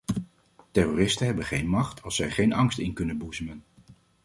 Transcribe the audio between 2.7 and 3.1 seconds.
in